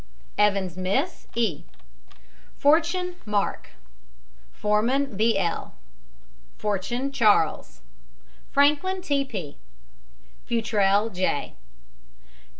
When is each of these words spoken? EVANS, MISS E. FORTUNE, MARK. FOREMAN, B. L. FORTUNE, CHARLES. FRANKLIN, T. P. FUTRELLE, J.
EVANS, 0.39 0.77
MISS 0.77 1.27
E. 1.35 1.63
FORTUNE, 2.57 3.17
MARK. 3.23 3.69
FOREMAN, 4.51 5.15
B. 5.15 5.37
L. 5.37 5.75
FORTUNE, 6.57 7.11
CHARLES. 7.11 7.81
FRANKLIN, 8.49 9.03
T. 9.03 9.23
P. 9.23 9.57
FUTRELLE, 10.45 11.11
J. 11.11 11.53